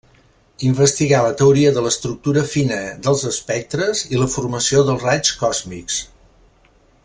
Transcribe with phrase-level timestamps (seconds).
[0.67, 6.01] Investigà la teoria de l'estructura fina dels espectres i la formació dels raigs còsmics.